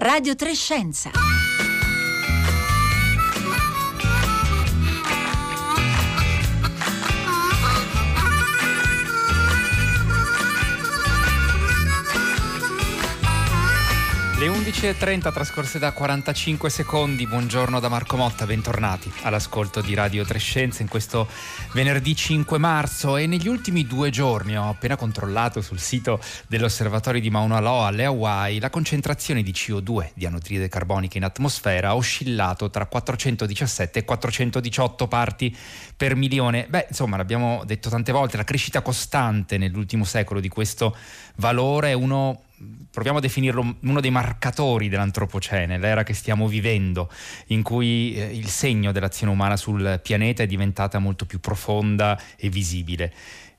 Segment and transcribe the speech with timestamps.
[0.00, 1.39] Radio Trescenza.
[14.40, 20.80] Le 11.30 trascorse da 45 secondi, buongiorno da Marco Motta, bentornati all'ascolto di Radio Trescenza
[20.80, 21.28] in questo
[21.74, 27.28] venerdì 5 marzo e negli ultimi due giorni ho appena controllato sul sito dell'osservatorio di
[27.28, 32.70] Mauna Loa alle Hawaii la concentrazione di CO2 di anidride carbonica in atmosfera ha oscillato
[32.70, 35.54] tra 417 e 418 parti
[35.94, 36.64] per milione.
[36.66, 40.96] Beh, insomma, l'abbiamo detto tante volte, la crescita costante nell'ultimo secolo di questo
[41.36, 42.44] valore è uno
[42.90, 47.10] proviamo a definirlo uno dei marcatori dell'antropocene, l'era che stiamo vivendo,
[47.46, 52.48] in cui eh, il segno dell'azione umana sul pianeta è diventata molto più profonda e
[52.48, 53.12] visibile.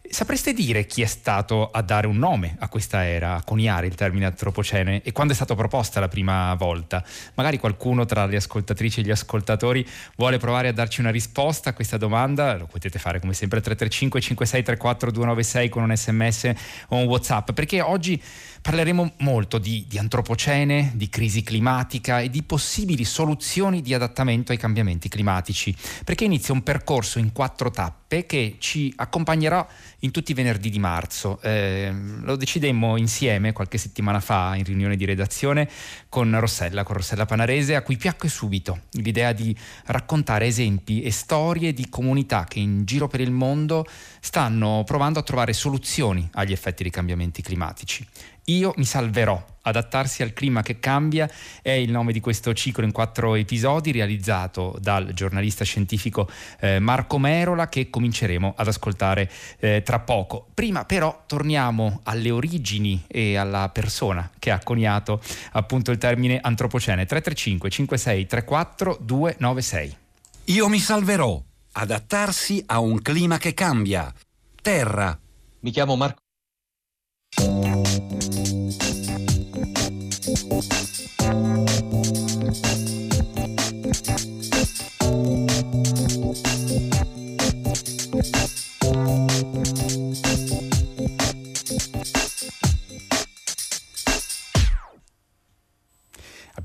[0.10, 3.96] Sapreste dire chi è stato a dare un nome a questa era, a coniare il
[3.96, 7.03] termine antropocene e quando è stata proposta la prima volta?
[7.36, 11.73] Magari qualcuno tra le ascoltatrici e gli ascoltatori vuole provare a darci una risposta a
[11.73, 16.52] questa domanda, lo potete fare come sempre 335 5634 296 con un sms
[16.90, 18.22] o un whatsapp, perché oggi
[18.62, 24.59] Parleremo molto di, di, antropocene, di crisi climatica e di possibili soluzioni di adattamento ai
[24.59, 25.75] cambiamenti climatici,
[26.06, 29.66] perché inizia un percorso in quattro tappe che ci accompagnerà
[30.00, 31.40] in tutti i venerdì di marzo.
[31.42, 35.70] Eh, lo decidemmo insieme qualche settimana fa in riunione di redazione
[36.09, 41.73] con Rossella, con Rossella Panarese, a cui piacque subito l'idea di raccontare esempi e storie
[41.73, 43.86] di comunità che in giro per il mondo
[44.20, 48.06] stanno provando a trovare soluzioni agli effetti dei cambiamenti climatici.
[48.45, 49.50] Io mi salverò.
[49.64, 51.30] Adattarsi al clima che cambia
[51.61, 56.28] è il nome di questo ciclo in quattro episodi realizzato dal giornalista scientifico
[56.59, 60.47] eh, Marco Merola che cominceremo ad ascoltare eh, tra poco.
[60.56, 67.06] Prima però torniamo alle origini e alla persona che ha coniato appunto il termine antropocene
[67.06, 69.97] 335 56 34 296.
[70.45, 71.40] Io mi salverò.
[71.73, 74.12] Adattarsi a un clima che cambia.
[74.59, 75.18] Terra.
[75.59, 76.22] Mi chiamo Marco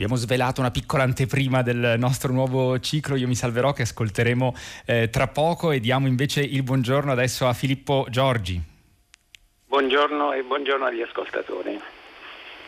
[0.06, 4.54] Abbiamo svelato una piccola anteprima del nostro nuovo ciclo, io mi salverò, che ascolteremo
[4.86, 8.62] eh, tra poco e diamo invece il buongiorno adesso a Filippo Giorgi.
[9.66, 11.80] Buongiorno e buongiorno agli ascoltatori.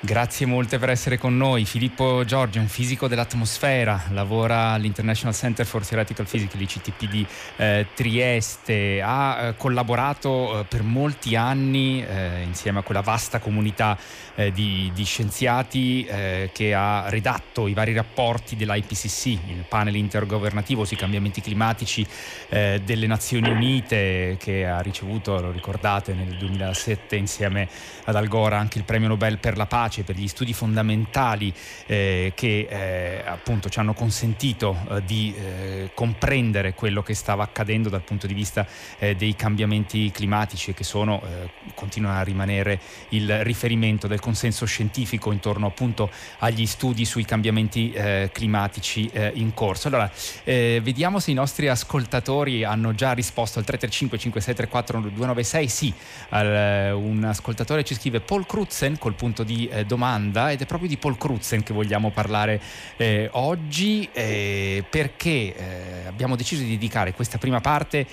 [0.00, 1.64] Grazie molte per essere con noi.
[1.64, 7.26] Filippo Giorgio, un fisico dell'atmosfera, lavora all'International Center for Theoretical Physics, l'ICTP di
[7.56, 13.98] eh, Trieste, ha eh, collaborato eh, per molti anni eh, insieme a quella vasta comunità
[14.36, 20.84] eh, di, di, scienziati eh, che ha redatto i vari rapporti dell'IPCC, il panel intergovernativo
[20.84, 22.06] sui cambiamenti climatici
[22.48, 27.68] delle Nazioni Unite, che ha ricevuto, lo ricordate, nel 2007 insieme
[28.04, 31.52] ad Al Gore anche il premio Nobel per la pace efficace per gli studi fondamentali
[31.86, 37.88] eh, che eh, appunto ci hanno consentito eh, di eh, comprendere quello che stava accadendo
[37.88, 38.66] dal punto di vista
[38.98, 44.66] eh, dei cambiamenti climatici e che sono, eh, continuano a rimanere il riferimento del consenso
[44.66, 47.92] scientifico intorno appunto agli studi sui cambiamenti
[48.32, 49.88] climatici in corso.
[49.88, 50.10] Allora,
[50.44, 55.68] vediamo se i nostri ascoltatori hanno già risposto al 335 5634 296.
[55.68, 55.92] Sì,
[56.30, 60.96] un ascoltatore ci scrive Paul Crutzen col punto di eh, domanda ed è proprio di
[60.96, 62.60] Paul Crutzen che vogliamo parlare
[62.96, 68.06] eh, oggi eh, perché eh, abbiamo deciso di dedicare questa prima parte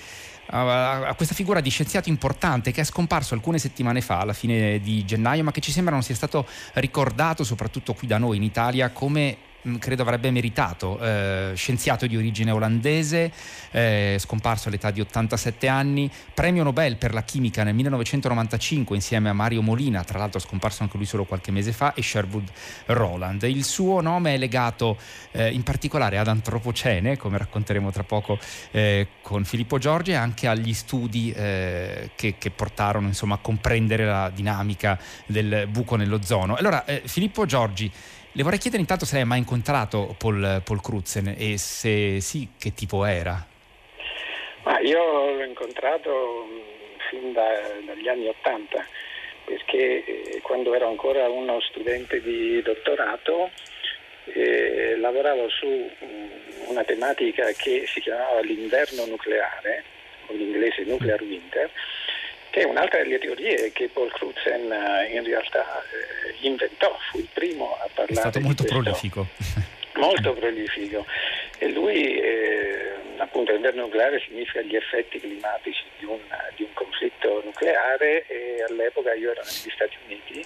[0.48, 5.04] a, questa figura di scienziato importante che è scomparso alcune settimane fa, alla fine di
[5.04, 8.90] gennaio, ma che ci sembra non sia stato ricordato, soprattutto qui da noi in Italia,
[8.90, 13.32] come Mm, credo avrebbe meritato, eh, scienziato di origine olandese,
[13.72, 19.32] eh, scomparso all'età di 87 anni, premio Nobel per la chimica nel 1995 insieme a
[19.32, 22.48] Mario Molina, tra l'altro scomparso anche lui solo qualche mese fa, e Sherwood
[22.86, 23.42] Roland.
[23.42, 24.98] Il suo nome è legato
[25.32, 28.38] eh, in particolare ad antropocene, come racconteremo tra poco
[28.70, 34.04] eh, con Filippo Giorgi, e anche agli studi eh, che, che, portarono insomma, a comprendere
[34.04, 34.96] la dinamica
[35.26, 36.54] del buco nell'ozono.
[36.54, 37.90] Allora, eh, Filippo Giorgi,
[38.36, 42.48] le vorrei chiedere intanto se lei ha mai incontrato Paul, Paul Crutzen e se sì,
[42.58, 43.42] che tipo era?
[44.64, 47.48] Ma io l'ho incontrato mm, fin da,
[47.86, 48.86] dagli anni Ottanta,
[49.46, 53.50] perché eh, quando ero ancora uno studente di dottorato
[54.24, 56.30] eh, lavoravo su um,
[56.66, 59.84] una tematica che si chiamava l'inverno nucleare,
[60.26, 61.70] o in inglese nuclear winter,
[62.56, 67.28] che è un'altra delle teorie che Paul Crutzen eh, in realtà eh, inventò, fu il
[67.30, 68.14] primo a parlare.
[68.14, 69.26] È stato molto prolifico.
[69.96, 71.04] Molto prolifico.
[71.58, 76.18] E lui, eh, appunto, l'inverno nucleare significa gli effetti climatici di un,
[76.54, 80.44] di un conflitto nucleare e all'epoca io ero negli Stati Uniti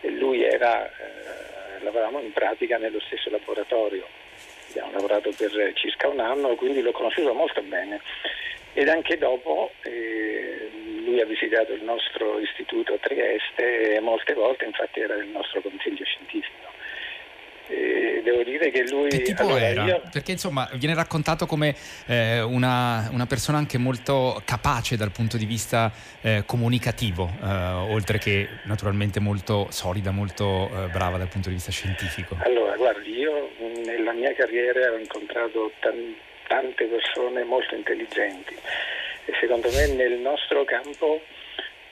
[0.00, 4.06] e lui era, eh, lavoravamo in pratica nello stesso laboratorio.
[4.70, 8.00] Abbiamo lavorato per circa un anno, quindi l'ho conosciuto molto bene.
[8.74, 10.68] Ed anche dopo eh,
[11.08, 15.60] lui ha visitato il nostro istituto a Trieste e molte volte infatti era nel nostro
[15.62, 16.66] consiglio scientifico.
[17.70, 19.08] E devo dire che lui...
[19.08, 19.84] Che tipo allora, era?
[19.84, 20.02] Io...
[20.10, 21.74] Perché insomma viene raccontato come
[22.06, 27.46] eh, una, una, persona anche molto capace dal punto di vista eh, comunicativo, eh,
[27.90, 32.38] oltre che naturalmente molto solida, molto eh, brava dal punto di vista scientifico.
[32.40, 33.50] Allora, guardi, io
[33.84, 36.16] nella mia carriera ho incontrato t-
[36.46, 38.56] tante persone molto intelligenti
[39.28, 41.20] e secondo me nel nostro campo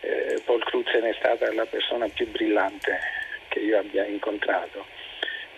[0.00, 2.98] eh, Paul Crutzen è stata la persona più brillante
[3.48, 4.84] che io abbia incontrato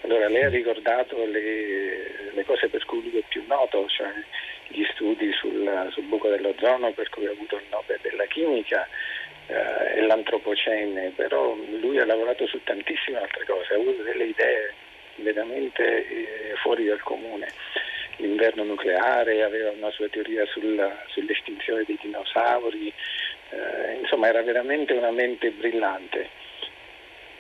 [0.02, 4.08] allora, lei ha ricordato le, le, cose per cui lui è più noto, cioè
[4.69, 8.88] gli studi sul, sul buco dell'ozono per cui ha avuto il Nobel della chimica
[9.48, 14.75] eh, e l'antropocene, però lui ha lavorato su tantissime altre cose, ha avuto delle idee
[15.16, 17.48] veramente eh, fuori dal comune.
[18.19, 22.93] L'inverno nucleare, aveva una sua teoria sulla, sull'estinzione dei dinosauri,
[23.50, 26.47] eh, insomma era veramente una mente brillante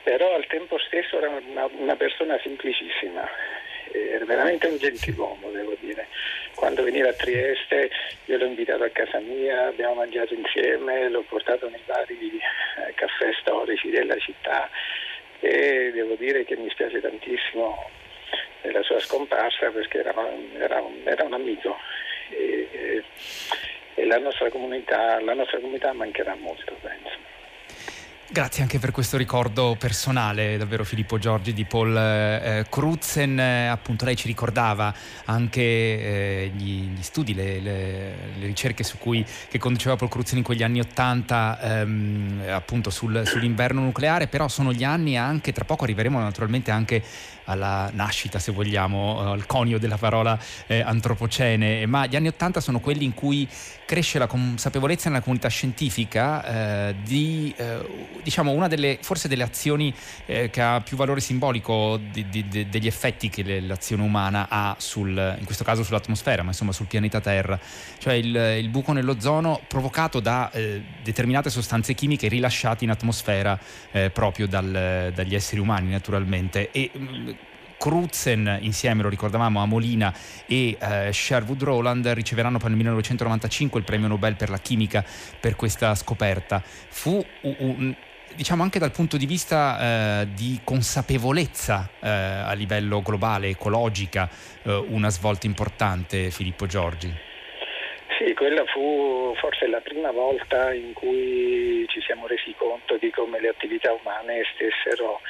[0.08, 3.28] però al tempo stesso era una, una persona semplicissima,
[3.92, 6.06] era veramente un gentiluomo, devo dire.
[6.54, 7.90] Quando veniva a Trieste
[8.24, 13.32] io l'ho invitato a casa mia, abbiamo mangiato insieme, l'ho portato nei vari eh, caffè
[13.38, 14.70] storici della città
[15.40, 17.90] e devo dire che mi spiace tantissimo
[18.68, 20.14] della sua scomparsa perché era,
[20.58, 21.76] era, era un, amico
[22.30, 23.02] e,
[23.94, 27.16] e la, nostra comunità, la nostra comunità mancherà molto, penso.
[28.30, 33.38] Grazie anche per questo ricordo personale, davvero Filippo Giorgi di Paul eh, Crutzen.
[33.38, 34.92] Appunto, lei ci ricordava
[35.24, 40.44] anche eh, gli, gli, studi, le, le, le, ricerche cui, che conduceva Paul Crutzen in
[40.44, 45.84] quegli anni Ottanta, ehm, appunto sul, sull'inverno nucleare, però sono gli anni anche, tra poco
[45.84, 47.02] arriveremo naturalmente anche
[47.48, 52.78] alla nascita, se vogliamo, al conio della parola eh, antropocene, ma gli anni Ottanta sono
[52.78, 53.48] quelli in cui
[53.88, 56.44] cresce la consapevolezza nella comunità scientifica
[56.88, 59.94] eh, di eh, diciamo, una delle, forse delle azioni
[60.26, 64.76] eh, che ha più valore simbolico di, di, di, degli effetti che l'azione umana ha
[64.78, 67.58] sul, in questo caso sull'atmosfera, ma insomma sul pianeta Terra,
[67.96, 73.58] cioè il, il buco nell'ozono provocato da eh, determinate sostanze chimiche rilasciate in atmosfera
[73.90, 76.70] eh, proprio dal, dagli esseri umani naturalmente.
[76.72, 77.36] E, mh,
[77.78, 80.12] Crutzen, insieme lo ricordavamo a Molina
[80.46, 85.04] e eh, Sherwood Rowland, riceveranno nel 1995 il premio Nobel per la chimica
[85.40, 86.60] per questa scoperta.
[86.64, 87.94] Fu un,
[88.34, 94.28] diciamo anche dal punto di vista eh, di consapevolezza eh, a livello globale, ecologica,
[94.62, 97.26] eh, una svolta importante, Filippo Giorgi.
[98.18, 103.40] Sì, quella fu forse la prima volta in cui ci siamo resi conto di come
[103.40, 105.20] le attività umane stessero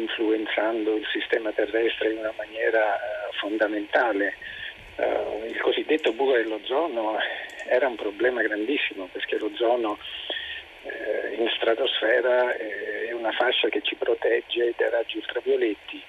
[0.00, 4.36] influenzando il sistema terrestre in una maniera uh, fondamentale.
[4.96, 7.18] Uh, il cosiddetto buco dell'ozono
[7.66, 9.98] era un problema grandissimo perché l'ozono
[10.84, 16.02] eh, in stratosfera eh, è una fascia che ci protegge dai raggi ultravioletti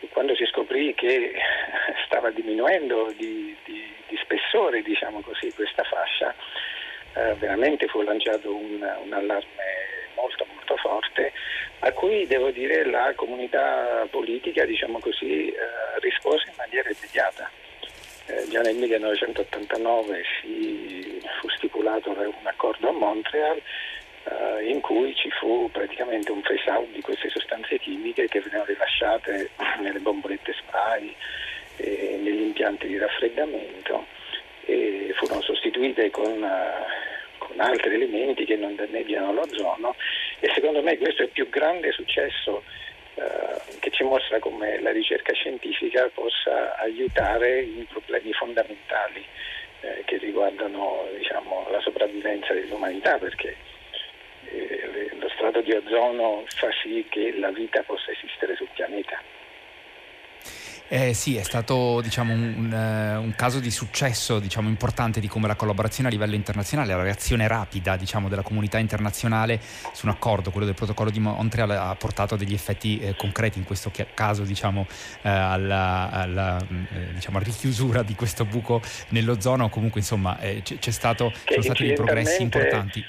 [0.00, 1.32] e quando si scoprì che
[2.06, 6.34] stava diminuendo di, di, di spessore diciamo così, questa fascia,
[7.14, 9.81] eh, veramente fu lanciato un, un, allarme
[10.14, 11.32] molto molto forte
[11.80, 15.54] a cui devo dire la comunità politica diciamo così, eh,
[16.00, 17.50] rispose in maniera immediata.
[18.26, 23.60] Eh, già nel 1989 si fu stipulato un accordo a Montreal
[24.24, 28.66] eh, in cui ci fu praticamente un phase out di queste sostanze chimiche che venivano
[28.66, 29.50] rilasciate
[29.80, 31.14] nelle bombolette spray
[31.78, 34.06] e negli impianti di raffreddamento
[34.64, 37.11] e furono sostituite con, uh,
[37.46, 39.94] con altri elementi che non danneggiano l'ozono
[40.40, 42.62] e secondo me questo è il più grande successo
[43.14, 49.24] uh, che ci mostra come la ricerca scientifica possa aiutare in problemi fondamentali
[49.80, 53.56] eh, che riguardano diciamo, la sopravvivenza dell'umanità perché
[54.44, 59.20] eh, lo strato di ozono fa sì che la vita possa esistere sul pianeta.
[60.94, 65.26] Eh, sì, è stato diciamo, un, un, eh, un, caso di successo diciamo, importante di
[65.26, 69.58] come la collaborazione a livello internazionale, la reazione rapida diciamo, della comunità internazionale
[69.94, 73.56] su un accordo, quello del protocollo di Montreal, ha portato a degli effetti eh, concreti,
[73.56, 74.86] in questo caso diciamo,
[75.22, 81.32] eh, alla, alla eh, diciamo, richiusura di questo buco nell'ozono, comunque insomma eh, c'è, stato,
[81.46, 83.02] sono stati dei progressi importanti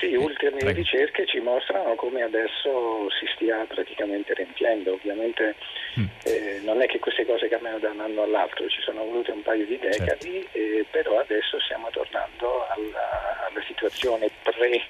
[0.00, 0.78] Sì, ultime Prego.
[0.78, 4.94] ricerche ci mostrano come adesso si stia praticamente riempiendo.
[4.94, 5.56] Ovviamente
[6.00, 6.06] mm.
[6.24, 9.42] eh, non è che queste cose cambiano da un anno all'altro, ci sono volute un
[9.42, 10.56] paio di decadi, certo.
[10.58, 14.82] eh, però adesso stiamo tornando alla, alla situazione pre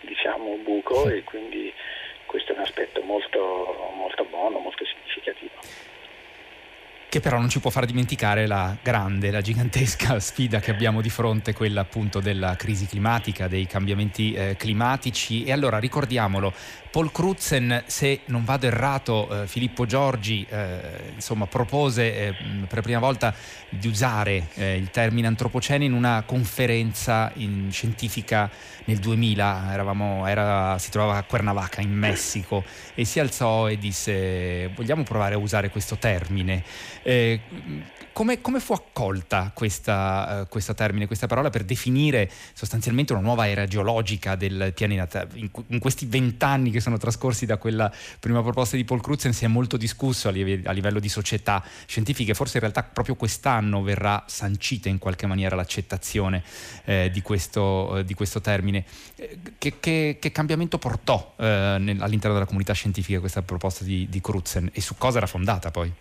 [0.00, 1.14] diciamo, buco sì.
[1.14, 1.72] e quindi
[2.26, 5.54] questo è un aspetto molto, molto buono, molto significativo
[7.16, 11.08] che però non ci può far dimenticare la grande, la gigantesca sfida che abbiamo di
[11.08, 15.44] fronte, quella appunto della crisi climatica, dei cambiamenti eh, climatici.
[15.44, 16.52] E allora ricordiamolo,
[16.90, 22.34] Paul Crutzen, se non vado errato, eh, Filippo Giorgi eh, insomma, propose eh,
[22.66, 23.34] per la prima volta
[23.68, 28.50] di usare eh, il termine antropocene in una conferenza in scientifica
[28.84, 34.68] nel 2000, Eravamo, era, si trovava a Cuernavaca in Messico e si alzò e disse
[34.74, 36.62] vogliamo provare a usare questo termine.
[37.08, 37.40] Eh,
[38.12, 43.48] come, come, fu accolta questa, uh, questo termine, questa parola per definire sostanzialmente una nuova
[43.48, 45.24] era geologica del pianeta?
[45.34, 49.44] In, in questi vent'anni che sono trascorsi da quella prima proposta di Paul Crutzen si
[49.44, 53.82] è molto discusso a, live, a livello di società scientifiche, forse in realtà proprio quest'anno
[53.82, 56.42] verrà sancita in qualche maniera l'accettazione
[56.86, 58.84] eh, di, questo, eh, di, questo, termine.
[59.14, 64.08] Eh, che, che, che, cambiamento portò eh, nel, all'interno della comunità scientifica questa proposta di,
[64.10, 65.92] di Crutzen e su cosa era fondata poi?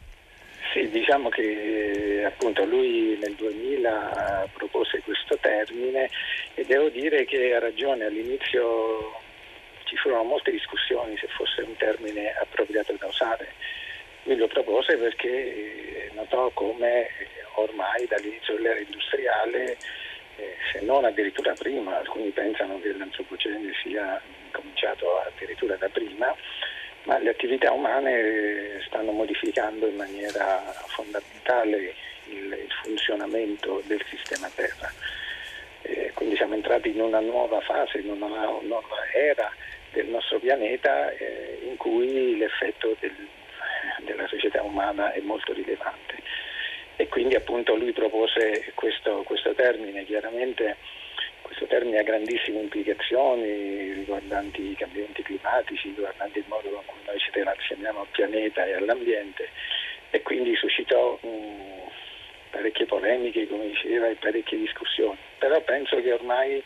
[0.75, 6.10] Sì, diciamo che appunto lui nel 2000 propose questo termine
[6.53, 9.13] e devo dire che ha ragione, all'inizio
[9.86, 13.53] ci furono molte discussioni se fosse un termine appropriato da usare.
[14.24, 17.08] Lui lo propose perché notò come
[17.53, 19.77] ormai dall'inizio dell'era industriale,
[20.36, 26.36] eh, se non addirittura prima, alcuni pensano che l'antropocene sia cominciato addirittura da prima,
[27.06, 31.94] ma le attività umane stanno modificando in maniera fondamentale
[32.30, 34.92] il, funzionamento del sistema Terra.
[35.82, 38.28] Eh, quindi siamo entrati in una nuova fase, in una
[38.62, 39.52] nuova era
[39.92, 43.16] del nostro pianeta eh, in cui l'effetto del,
[44.00, 46.16] della società umana è molto rilevante.
[46.96, 50.78] E quindi appunto lui propose questo, questo termine, chiaramente
[51.46, 57.20] questo termine ha grandissime implicazioni riguardanti i cambiamenti climatici, riguardanti il modo con cui noi
[57.20, 59.50] ci relazioniamo al pianeta e all'ambiente
[60.10, 61.90] e quindi suscitò mh,
[62.50, 65.18] parecchie polemiche, come diceva, e parecchie discussioni.
[65.38, 66.64] Però penso che ormai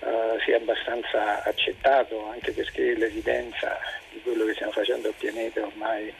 [0.00, 3.78] uh, sia abbastanza accettato, anche perché l'evidenza
[4.10, 6.12] di quello che stiamo facendo al pianeta ormai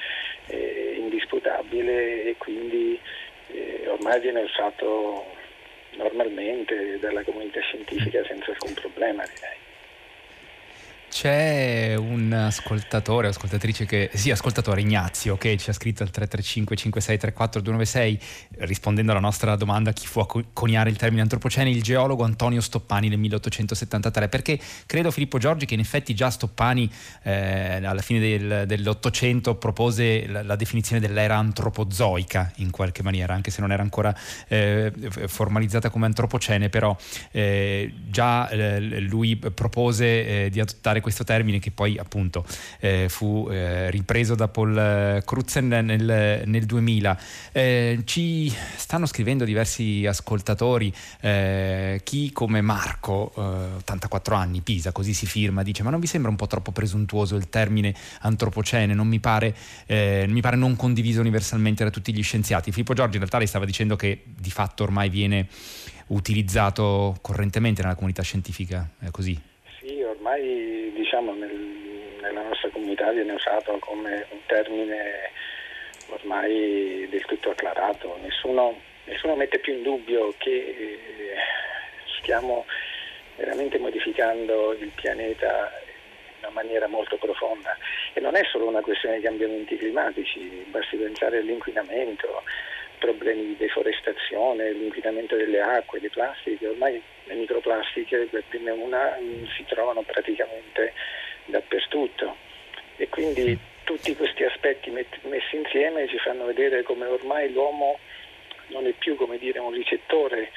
[0.47, 3.01] è indisputabile e quindi
[3.49, 5.39] eh, ormai viene usato
[5.97, 9.60] normalmente dalla comunità scientifica senza alcun problema direi.
[11.11, 17.61] C'è un ascoltatore ascoltatrice che, sì, ascoltatore Ignazio, che ci ha scritto al 335 5634
[17.61, 18.21] 296
[18.67, 23.09] rispondendo alla nostra domanda chi fu a coniare il termine antropocene, il geologo Antonio Stoppani
[23.09, 26.89] nel 1873, perché credo Filippo Giorgi che in effetti già Stoppani
[27.25, 33.51] eh, alla fine del, dell'Ottocento propose la, la, definizione dell'era antropozoica in qualche maniera, anche
[33.51, 34.15] se non era ancora
[34.47, 34.93] eh,
[35.27, 36.97] formalizzata come antropocene, però
[37.33, 42.45] eh, già eh, lui propose eh, di adottare usare questo termine che poi appunto
[42.79, 47.21] eh, fu eh, ripreso da Paul eh, Crutzen nel, nel 2000.
[47.53, 55.27] Eh, ci stanno scrivendo diversi ascoltatori, eh, chi come Marco, 84 anni, Pisa, così si
[55.27, 59.19] firma, dice ma non vi sembra un po' troppo presuntuoso il termine antropocene, non mi
[59.19, 59.55] pare,
[59.89, 62.71] mi pare non condiviso universalmente da tutti gli scienziati.
[62.71, 65.49] Filippo Giorgi in realtà lei stava dicendo che di fatto ormai viene
[66.09, 69.50] utilizzato correntemente nella comunità scientifica, è così?
[70.31, 71.57] Ormai diciamo nel,
[72.21, 75.33] nella nostra comunità viene usato come un termine
[76.07, 81.35] ormai del tutto acclarato, nessuno, nessuno mette più in dubbio che eh,
[82.21, 82.65] stiamo
[83.35, 87.77] veramente modificando il pianeta in una maniera molto profonda.
[88.13, 92.45] E non è solo una questione di cambiamenti climatici, basti pensare all'inquinamento,
[93.01, 99.17] problemi di deforestazione, l'inquinamento delle acque, le plastiche, ormai le microplastiche per prima una
[99.57, 100.93] si trovano praticamente
[101.47, 102.37] dappertutto
[102.97, 107.99] e quindi tutti questi aspetti messi insieme ci fanno vedere come ormai l'uomo
[108.69, 110.51] non è più dire, un ricettore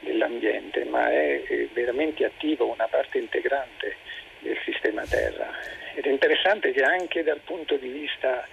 [0.00, 3.96] dell'ambiente, ma è veramente attivo, una parte integrante
[4.40, 5.50] del sistema Terra.
[5.94, 8.46] Ed è interessante che anche dal punto di vista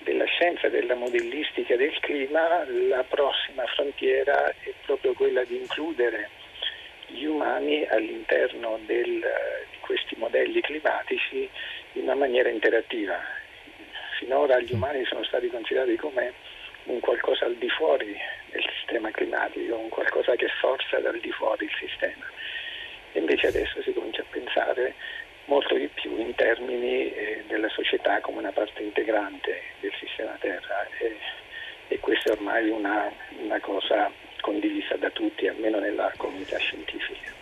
[0.00, 6.30] della scienza, della modellistica del clima, la prossima frontiera è proprio quella di includere
[7.06, 9.20] gli umani all'interno del,
[9.70, 11.48] di questi modelli climatici
[11.92, 13.18] in una maniera interattiva.
[14.18, 16.32] Finora gli umani sono stati considerati come
[16.84, 18.16] un qualcosa al di fuori
[18.50, 22.24] del sistema climatico, un qualcosa che forza dal di fuori il sistema.
[23.12, 24.94] invece adesso si comincia a pensare
[25.48, 30.86] molto di più in termini eh, della società come una parte integrante del sistema Terra
[30.98, 31.16] e,
[31.88, 37.37] e questa è ormai una, una cosa condivisa da tutti, almeno nella comunità scientifica.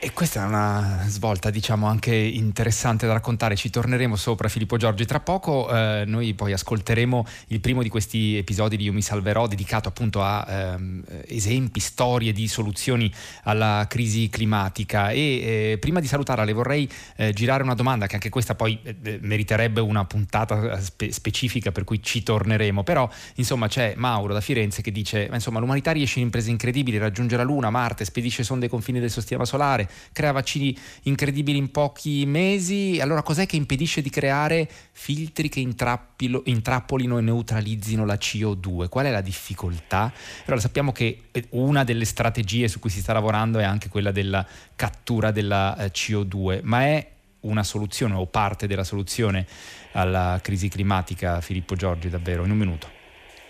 [0.00, 3.56] E questa è una svolta, diciamo, anche interessante da raccontare.
[3.56, 5.68] Ci torneremo sopra Filippo Giorgi tra poco.
[5.68, 10.22] Eh, noi poi ascolteremo il primo di questi episodi di Io mi salverò, dedicato appunto
[10.22, 13.12] a ehm, esempi, storie di soluzioni
[13.42, 15.10] alla crisi climatica.
[15.10, 18.78] E eh, prima di salutarla, le vorrei eh, girare una domanda, che anche questa poi
[18.84, 22.84] eh, eh, meriterebbe una puntata eh, spe- specifica, per cui ci torneremo.
[22.84, 27.36] Però, insomma, c'è Mauro da Firenze che dice: insomma, l'umanità riesce in imprese incredibili, raggiunge
[27.36, 32.24] la Luna, Marte, spedisce sonde ai confini del sistema solare crea vaccini incredibili in pochi
[32.26, 38.88] mesi, allora cos'è che impedisce di creare filtri che intrappolino e neutralizzino la CO2?
[38.88, 40.12] Qual è la difficoltà?
[40.46, 44.10] Allora sappiamo che eh, una delle strategie su cui si sta lavorando è anche quella
[44.10, 47.06] della cattura della eh, CO2, ma è
[47.40, 49.46] una soluzione o parte della soluzione
[49.92, 52.90] alla crisi climatica, Filippo Giorgi, davvero, in un minuto.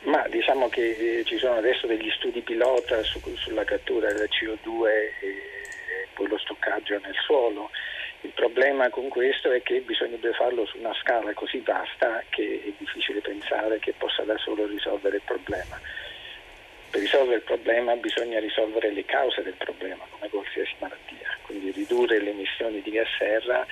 [0.05, 4.87] Ma diciamo che eh, ci sono adesso degli studi pilota su, sulla cattura della CO2
[5.21, 5.48] e
[6.19, 7.71] poi lo stoccaggio nel suolo.
[8.23, 12.73] Il problema con questo è che bisognerebbe farlo su una scala così vasta che è
[12.77, 15.81] difficile pensare che possa da solo risolvere il problema.
[16.91, 22.19] Per risolvere il problema bisogna risolvere le cause del problema, come qualsiasi malattia, quindi ridurre
[22.19, 23.65] le emissioni di gas serra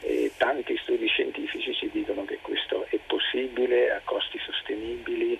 [0.00, 5.38] e tanti studi scientifici ci dicono che questo è possibile a costi sostenibili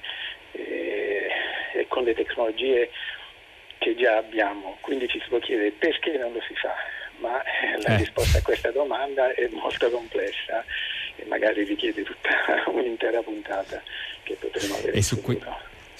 [0.52, 2.90] e con le tecnologie
[3.90, 6.74] che già abbiamo, quindi ci si può chiedere perché non lo si fa,
[7.18, 7.96] ma eh, la eh.
[7.98, 10.64] risposta a questa domanda è molto complessa
[11.16, 12.30] e magari richiede tutta
[12.70, 13.82] un'intera puntata
[14.22, 14.92] che potremo avere.
[14.92, 15.38] E su, cui,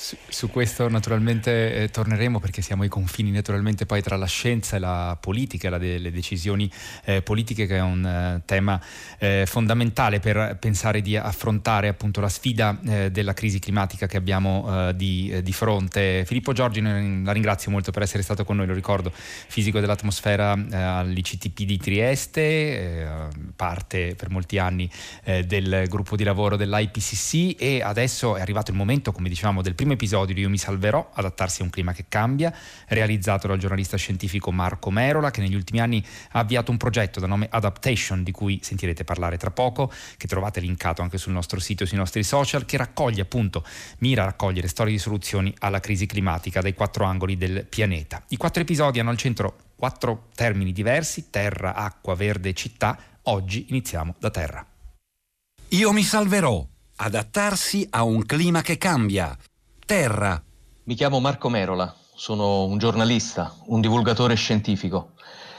[0.00, 4.76] su, su, questo naturalmente eh, torneremo perché siamo ai confini naturalmente poi tra la scienza
[4.76, 6.71] e la politica, la de, le decisioni
[7.04, 8.80] eh, politiche che è un eh, tema
[9.19, 14.88] eh, fondamentale per pensare di affrontare appunto la sfida eh, della crisi climatica che abbiamo
[14.88, 16.25] eh, di, di, fronte.
[16.25, 21.62] Filippo Giorgi, la ringrazio molto per essere stato con noi, lo ricordo, fisico dell'atmosfera all'ICTP
[21.62, 24.90] di Trieste, parte per molti anni
[25.22, 29.89] del gruppo di lavoro dell'IPCC e adesso è arrivato il momento, come dicevamo, del primo
[29.90, 32.55] primo episodio di Io mi salverò, adattarsi a un clima che cambia,
[32.88, 37.26] realizzato dal giornalista scientifico Marco Merola, che negli ultimi anni ha avviato un progetto da
[37.26, 41.83] nome Adaptation, di cui sentirete parlare tra poco, che trovate linkato anche sul nostro sito
[41.83, 43.64] e sui nostri social, che raccoglie appunto,
[43.98, 48.22] mira a raccogliere storie di soluzioni alla crisi climatica dai quattro angoli del pianeta.
[48.29, 52.98] I quattro episodi hanno al centro quattro termini diversi, terra, acqua, verde città.
[53.24, 54.64] Oggi iniziamo da terra.
[55.68, 56.66] Io mi salverò.
[57.03, 59.35] Adattarsi a un clima che cambia
[59.90, 60.40] terra.
[60.85, 65.14] Mi chiamo Marco Merola, sono un giornalista, un divulgatore scientifico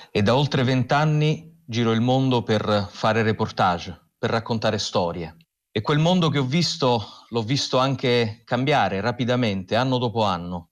[0.10, 5.36] e da oltre vent'anni giro il mondo per fare reportage, per raccontare storie.
[5.70, 10.70] E quel mondo che ho visto l'ho visto anche cambiare rapidamente, anno dopo anno,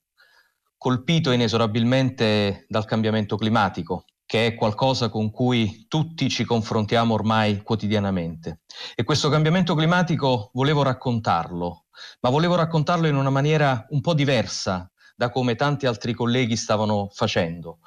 [0.78, 8.62] colpito inesorabilmente dal cambiamento climatico, che è qualcosa con cui tutti ci confrontiamo ormai quotidianamente.
[8.94, 11.88] E questo cambiamento climatico volevo raccontarlo,
[12.20, 17.08] ma volevo raccontarlo in una maniera un po' diversa da come tanti altri colleghi stavano
[17.12, 17.80] facendo.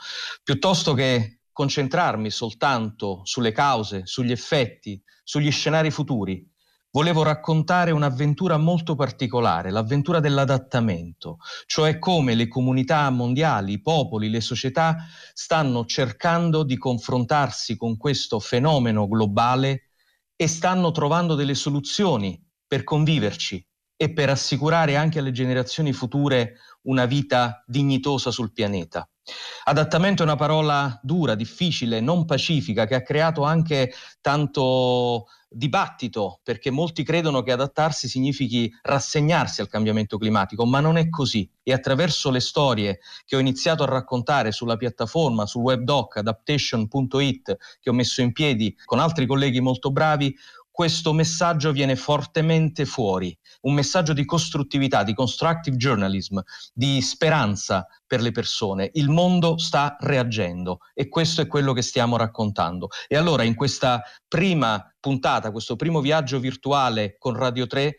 [0.44, 6.48] Piuttosto che concentrarmi soltanto sulle cause, sugli effetti, sugli scenari futuri,
[6.92, 14.42] volevo raccontare un'avventura molto particolare, l'avventura dell'adattamento, cioè come le comunità mondiali, i popoli, le
[14.42, 14.98] società
[15.34, 19.90] stanno cercando di confrontarsi con questo fenomeno globale
[20.36, 27.06] e stanno trovando delle soluzioni per conviverci, e per assicurare anche alle generazioni future una
[27.06, 29.08] vita dignitosa sul pianeta.
[29.66, 36.72] Adattamento è una parola dura, difficile, non pacifica, che ha creato anche tanto dibattito, perché
[36.72, 41.50] molti credono che adattarsi significhi rassegnarsi al cambiamento climatico, ma non è così.
[41.62, 47.90] E attraverso le storie che ho iniziato a raccontare sulla piattaforma, sul webdoc adaptation.it, che
[47.90, 50.36] ho messo in piedi con altri colleghi molto bravi,
[50.74, 56.40] questo messaggio viene fortemente fuori, un messaggio di costruttività, di constructive journalism,
[56.74, 58.90] di speranza per le persone.
[58.94, 62.88] Il mondo sta reagendo e questo è quello che stiamo raccontando.
[63.08, 67.96] E allora in questa prima puntata, questo primo viaggio virtuale con Radio 3,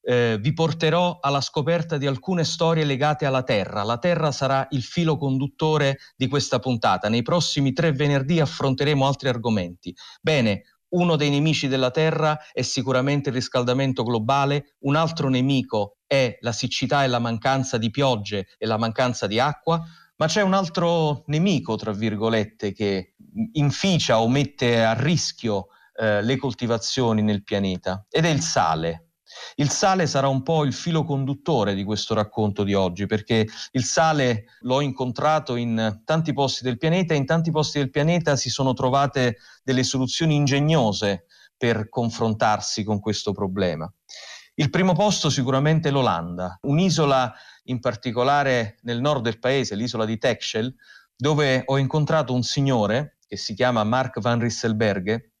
[0.00, 3.82] eh, vi porterò alla scoperta di alcune storie legate alla Terra.
[3.82, 7.10] La Terra sarà il filo conduttore di questa puntata.
[7.10, 9.94] Nei prossimi tre venerdì affronteremo altri argomenti.
[10.22, 16.38] Bene, uno dei nemici della Terra è sicuramente il riscaldamento globale, un altro nemico è
[16.40, 19.82] la siccità e la mancanza di piogge e la mancanza di acqua,
[20.16, 23.14] ma c'è un altro nemico, tra virgolette, che
[23.52, 29.07] inficia o mette a rischio eh, le coltivazioni nel pianeta ed è il sale.
[29.56, 33.84] Il sale sarà un po' il filo conduttore di questo racconto di oggi, perché il
[33.84, 38.50] sale l'ho incontrato in tanti posti del pianeta e in tanti posti del pianeta si
[38.50, 43.92] sono trovate delle soluzioni ingegnose per confrontarsi con questo problema.
[44.54, 47.32] Il primo posto sicuramente è l'Olanda, un'isola
[47.64, 50.74] in particolare nel nord del paese, l'isola di Texel,
[51.14, 55.32] dove ho incontrato un signore che si chiama Mark van Risselberghe,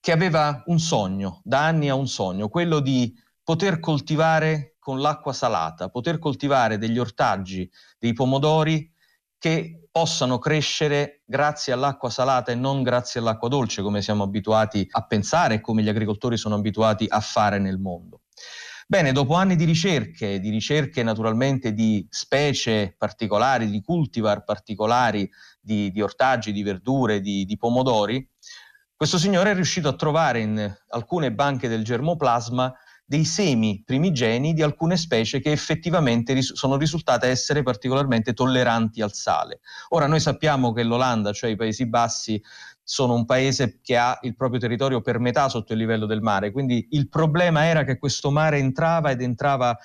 [0.00, 5.32] che aveva un sogno, da anni ha un sogno, quello di poter coltivare con l'acqua
[5.32, 8.90] salata, poter coltivare degli ortaggi, dei pomodori
[9.38, 15.06] che possano crescere grazie all'acqua salata e non grazie all'acqua dolce, come siamo abituati a
[15.06, 18.22] pensare e come gli agricoltori sono abituati a fare nel mondo.
[18.86, 25.28] Bene, dopo anni di ricerche, di ricerche naturalmente di specie particolari, di cultivar particolari,
[25.60, 28.26] di, di ortaggi, di verdure, di, di pomodori,
[28.98, 34.60] questo signore è riuscito a trovare in alcune banche del germoplasma dei semi primigeni di
[34.60, 39.60] alcune specie che effettivamente ris- sono risultate essere particolarmente tolleranti al sale.
[39.90, 42.42] Ora noi sappiamo che l'Olanda, cioè i Paesi Bassi,
[42.82, 46.50] sono un paese che ha il proprio territorio per metà sotto il livello del mare,
[46.50, 49.78] quindi il problema era che questo mare entrava ed entrava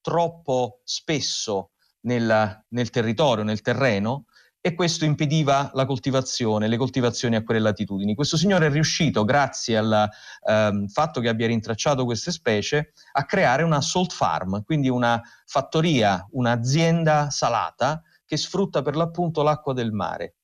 [0.00, 4.26] troppo spesso nel, nel territorio, nel terreno,
[4.62, 8.14] e questo impediva la coltivazione, le coltivazioni a quelle latitudini.
[8.14, 10.08] Questo signore è riuscito, grazie al
[10.46, 16.26] ehm, fatto che abbia rintracciato queste specie, a creare una salt farm, quindi una fattoria,
[16.32, 20.36] un'azienda salata che sfrutta per l'appunto l'acqua del mare.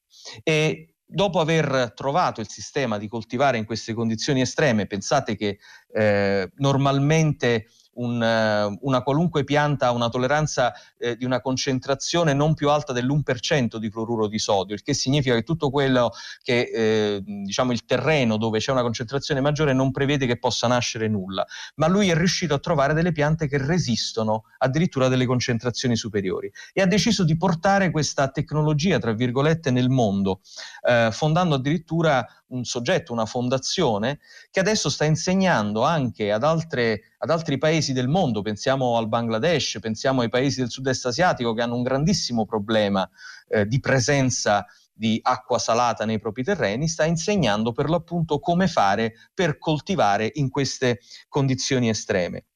[0.43, 5.59] E dopo aver trovato il sistema di coltivare in queste condizioni estreme, pensate che
[5.93, 12.55] eh, normalmente un, eh, una qualunque pianta ha una tolleranza eh, di una concentrazione non
[12.55, 17.23] più alta dell'1% di cloruro di sodio, il che significa che tutto quello che eh,
[17.25, 21.87] diciamo il terreno dove c'è una concentrazione maggiore non prevede che possa nascere nulla, ma
[21.87, 26.87] lui è riuscito a trovare delle piante che resistono addirittura delle concentrazioni superiori e ha
[26.87, 30.41] deciso di portare questa tecnologia, tra virgolette, nel mondo,
[30.87, 37.31] eh, fondando addirittura un soggetto, una fondazione, che adesso sta insegnando anche ad, altre, ad
[37.31, 41.77] altri paesi del mondo, pensiamo al Bangladesh, pensiamo ai paesi del sud-est asiatico che hanno
[41.77, 43.09] un grandissimo problema
[43.49, 49.15] eh, di presenza di acqua salata nei propri terreni, sta insegnando per l'appunto come fare
[49.35, 52.47] per coltivare in queste condizioni estreme.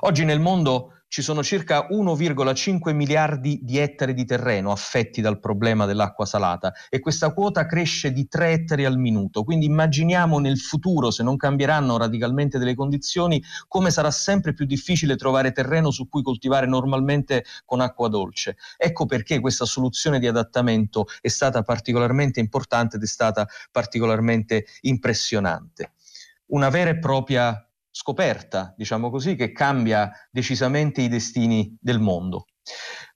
[0.00, 5.84] Oggi nel mondo ci sono circa 1,5 miliardi di ettari di terreno affetti dal problema
[5.84, 9.44] dell'acqua salata e questa quota cresce di 3 ettari al minuto.
[9.44, 15.16] Quindi immaginiamo nel futuro, se non cambieranno radicalmente delle condizioni, come sarà sempre più difficile
[15.16, 18.56] trovare terreno su cui coltivare normalmente con acqua dolce.
[18.78, 25.92] Ecco perché questa soluzione di adattamento è stata particolarmente importante ed è stata particolarmente impressionante.
[26.46, 32.46] Una vera e propria scoperta, diciamo così, che cambia decisamente i destini del mondo.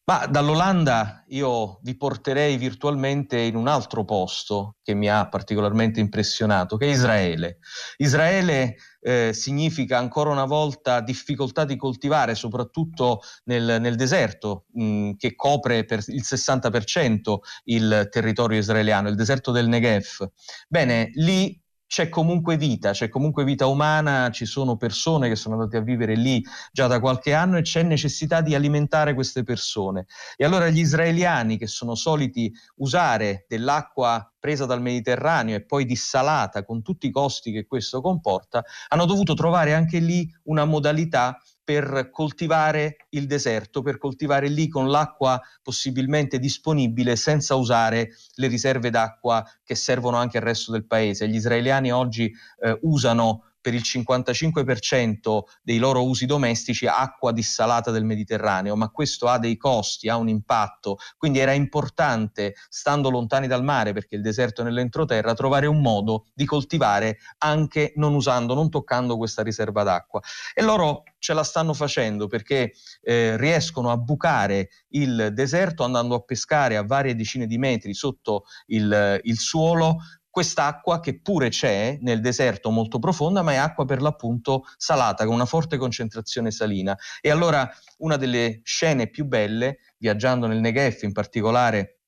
[0.08, 6.76] Ma dall'Olanda io vi porterei virtualmente in un altro posto che mi ha particolarmente impressionato,
[6.76, 7.58] che è Israele.
[7.96, 15.34] Israele eh, significa ancora una volta difficoltà di coltivare, soprattutto nel, nel deserto, mh, che
[15.34, 20.30] copre per il 60% il territorio israeliano, il deserto del Negev.
[20.68, 25.76] Bene, lì c'è comunque vita, c'è comunque vita umana, ci sono persone che sono andate
[25.76, 30.06] a vivere lì già da qualche anno e c'è necessità di alimentare queste persone.
[30.36, 36.64] E allora gli israeliani che sono soliti usare dell'acqua presa dal Mediterraneo e poi dissalata
[36.64, 42.10] con tutti i costi che questo comporta, hanno dovuto trovare anche lì una modalità per
[42.12, 49.44] coltivare il deserto, per coltivare lì con l'acqua possibilmente disponibile senza usare le riserve d'acqua
[49.64, 51.26] che servono anche al resto del paese.
[51.26, 58.04] Gli israeliani oggi eh, usano per il 55% dei loro usi domestici acqua dissalata del
[58.04, 63.64] Mediterraneo, ma questo ha dei costi, ha un impatto, quindi era importante, stando lontani dal
[63.64, 68.70] mare, perché il deserto è nell'entroterra, trovare un modo di coltivare anche non usando, non
[68.70, 70.20] toccando questa riserva d'acqua.
[70.54, 76.20] E loro ce la stanno facendo perché eh, riescono a bucare il deserto andando a
[76.20, 79.96] pescare a varie decine di metri sotto il, il suolo
[80.36, 85.32] quest'acqua che pure c'è nel deserto molto profonda, ma è acqua per l'appunto salata, con
[85.32, 86.94] una forte concentrazione salina.
[87.22, 87.66] E allora
[88.00, 92.00] una delle scene più belle, viaggiando nel Negev, in particolare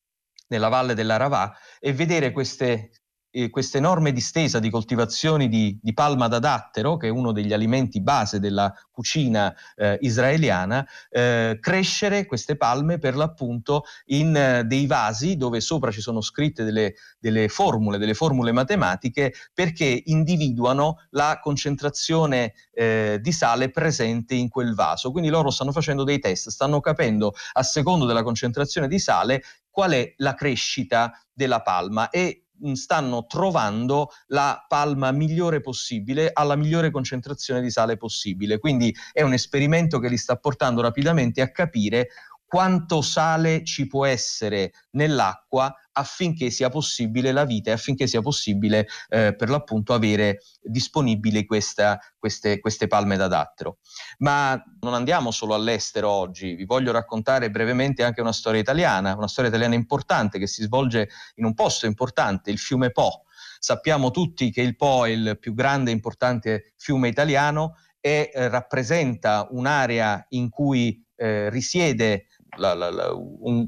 [0.48, 2.90] nella valle dell'Aravà, è vedere queste
[3.30, 7.52] eh, questa enorme distesa di coltivazioni di, di, palma da dattero, che è uno degli
[7.52, 14.86] alimenti base della cucina eh, israeliana, eh, crescere queste palme per l'appunto in eh, dei
[14.86, 21.38] vasi dove sopra ci sono scritte delle, delle, formule, delle formule matematiche perché individuano la
[21.42, 25.10] concentrazione eh, di sale presente in quel vaso.
[25.10, 29.92] Quindi loro stanno facendo dei test, stanno capendo a secondo della concentrazione di sale qual
[29.92, 37.60] è la crescita della palma e stanno trovando la palma migliore possibile alla migliore concentrazione
[37.60, 38.58] di sale possibile.
[38.58, 42.08] Quindi è un esperimento che li sta portando rapidamente a capire
[42.48, 48.87] quanto sale ci può essere nell'acqua affinché sia possibile la vita e affinché sia possibile
[49.11, 53.78] eh, per l'appunto avere disponibili questa, queste, queste, palme da dattero.
[54.18, 59.28] Ma non andiamo solo all'estero oggi, vi voglio raccontare brevemente anche una storia italiana, una
[59.28, 63.24] storia italiana importante che si svolge in un posto importante, il fiume Po.
[63.58, 68.48] Sappiamo tutti che il Po è il più grande e importante fiume italiano e eh,
[68.48, 73.12] rappresenta un'area in cui eh, risiede la, la, la,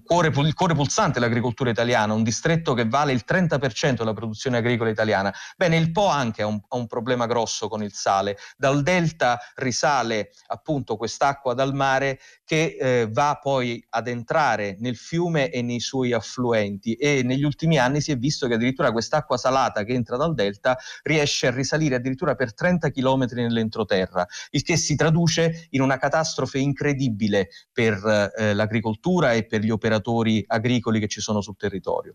[0.04, 4.90] cuore, il cuore pulsante dell'agricoltura italiana, un distretto che vale il 30% della produzione agricola
[4.90, 5.32] italiana.
[5.56, 8.36] Bene, il Po anche ha un, ha un problema grosso con il sale.
[8.56, 12.18] Dal delta risale appunto quest'acqua dal mare
[12.50, 17.78] che eh, va poi ad entrare nel fiume e nei suoi affluenti e negli ultimi
[17.78, 21.94] anni si è visto che addirittura quest'acqua salata che entra dal delta riesce a risalire
[21.94, 28.52] addirittura per 30 km nell'entroterra, il che si traduce in una catastrofe incredibile per eh,
[28.52, 32.14] l'agricoltura e per gli operatori agricoli che ci sono sul territorio.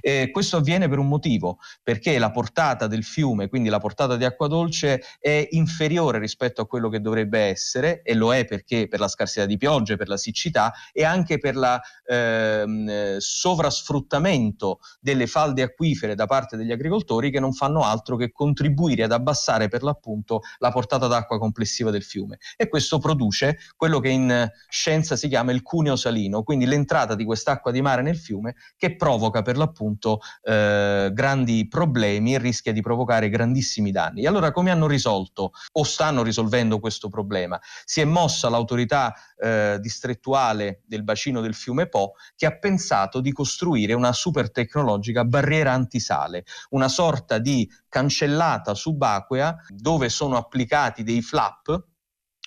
[0.00, 4.24] E questo avviene per un motivo, perché la portata del fiume, quindi la portata di
[4.24, 8.98] acqua dolce, è inferiore rispetto a quello che dovrebbe essere e lo è perché per
[8.98, 15.62] la scarsità di piogge, per la siccità e anche per il ehm, sovrasfruttamento delle falde
[15.62, 20.40] acquifere da parte degli agricoltori che non fanno altro che contribuire ad abbassare per l'appunto
[20.58, 22.38] la portata d'acqua complessiva del fiume.
[22.56, 27.24] E questo produce quello che in scienza si chiama il cuneo salino, quindi l'entrata di
[27.24, 32.80] quest'acqua di mare nel fiume che provoca per l'appunto eh, grandi problemi e rischia di
[32.80, 34.22] provocare grandissimi danni.
[34.22, 37.60] E allora come hanno risolto o stanno risolvendo questo problema?
[37.84, 43.32] Si è mossa l'autorità eh, distrettuale del bacino del fiume Po che ha pensato di
[43.32, 51.22] costruire una super tecnologica barriera antisale, una sorta di cancellata subacquea dove sono applicati dei
[51.22, 51.94] flap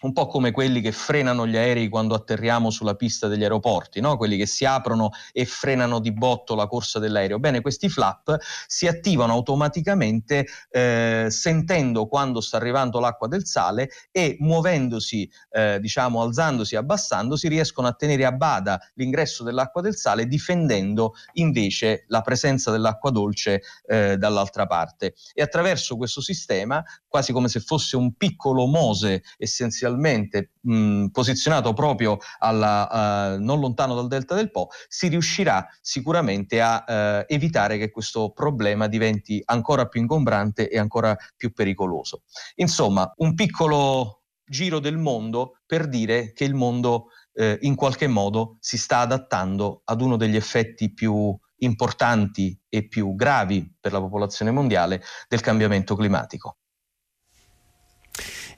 [0.01, 4.15] un po' come quelli che frenano gli aerei quando atterriamo sulla pista degli aeroporti, no?
[4.17, 7.39] quelli che si aprono e frenano di botto la corsa dell'aereo.
[7.39, 14.37] Bene, questi flap si attivano automaticamente eh, sentendo quando sta arrivando l'acqua del sale e
[14.39, 20.27] muovendosi, eh, diciamo, alzandosi e abbassandosi, riescono a tenere a bada l'ingresso dell'acqua del sale,
[20.27, 25.13] difendendo invece la presenza dell'acqua dolce eh, dall'altra parte.
[25.33, 31.73] E attraverso questo sistema, quasi come se fosse un piccolo Mose essenzialmente, inizialmente mh, posizionato
[31.73, 37.77] proprio alla, uh, non lontano dal delta del Po, si riuscirà sicuramente a uh, evitare
[37.77, 42.23] che questo problema diventi ancora più ingombrante e ancora più pericoloso.
[42.55, 48.57] Insomma, un piccolo giro del mondo per dire che il mondo eh, in qualche modo
[48.59, 54.49] si sta adattando ad uno degli effetti più importanti e più gravi per la popolazione
[54.49, 56.57] mondiale del cambiamento climatico.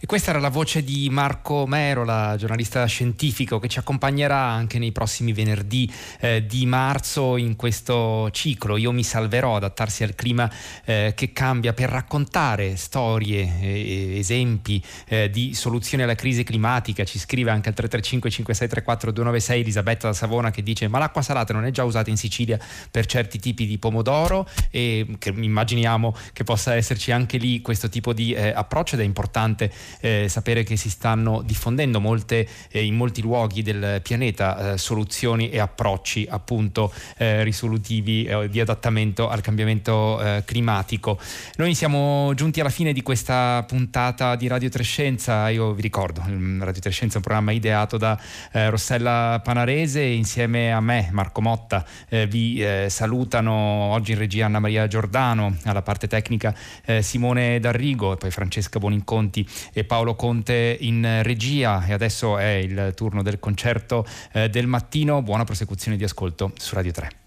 [0.04, 4.92] E questa era la voce di Marco Merola, giornalista scientifico, che ci accompagnerà anche nei
[4.92, 5.88] prossimi venerdì
[6.20, 8.78] eh, di marzo in questo ciclo.
[8.78, 10.52] Io mi salverò, adattarsi al clima
[10.86, 14.84] eh, che cambia per raccontare storie, eh, esempi
[15.30, 17.04] di soluzioni alla crisi climatica.
[17.04, 21.54] Ci scrive anche al 335 5634 296 Elisabetta da Savona che dice ma l'acqua salata
[21.54, 22.58] non è già usata in Sicilia
[22.90, 28.14] per certi tipi di pomodoro e che immaginiamo che possa esserci anche lì questo tipo
[28.14, 32.96] di eh, approccio ed è importante eh, sapere che si stanno diffondendo molte, eh, in
[32.96, 39.42] molti luoghi del pianeta eh, soluzioni e approcci appunto eh, risolutivi eh, di adattamento al
[39.42, 41.20] cambiamento climatico.
[41.56, 46.82] Noi siamo giunti alla fine di questa puntata di Radio Trescenza, io vi ricordo, Radio
[46.82, 48.20] Trescenza è un programma ideato da
[48.52, 51.86] Rossella Panarese insieme a me, Marco Motta,
[52.28, 56.54] vi salutano oggi in regia Anna Maria Giordano, alla parte tecnica
[57.00, 62.52] Simone D'Arrigo e poi Francesca Boninconti e e Paolo Conte in regia e adesso è
[62.52, 65.22] il turno del concerto eh, del mattino.
[65.22, 67.21] Buona prosecuzione di ascolto su Radio 3.